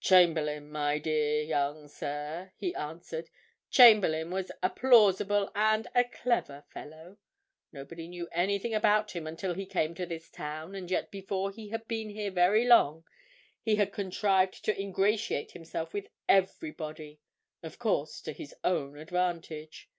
"Chamberlayne, 0.00 0.70
my 0.70 1.00
dear 1.00 1.42
young 1.42 1.88
sir," 1.88 2.52
he 2.56 2.72
answered. 2.76 3.28
"Chamberlayne 3.68 4.30
was 4.30 4.52
a 4.62 4.70
plausible 4.70 5.50
and 5.56 5.88
a 5.92 6.04
clever 6.04 6.62
fellow. 6.72 7.16
Nobody 7.72 8.06
knew 8.06 8.28
anything 8.30 8.72
about 8.74 9.10
him 9.10 9.26
until 9.26 9.54
he 9.54 9.66
came 9.66 9.96
to 9.96 10.06
this 10.06 10.30
town, 10.30 10.76
and 10.76 10.88
yet 10.88 11.10
before 11.10 11.50
he 11.50 11.70
had 11.70 11.88
been 11.88 12.10
here 12.10 12.30
very 12.30 12.64
long 12.64 13.02
he 13.60 13.74
had 13.74 13.92
contrived 13.92 14.64
to 14.66 14.80
ingratiate 14.80 15.50
himself 15.50 15.92
with 15.92 16.06
everybody—of 16.28 17.76
course, 17.80 18.20
to 18.20 18.32
his 18.32 18.54
own 18.62 18.96
advantage. 18.96 19.90